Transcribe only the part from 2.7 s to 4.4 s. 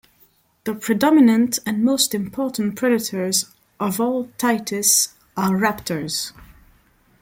predators of all